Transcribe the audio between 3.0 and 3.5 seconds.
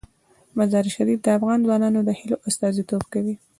کوي.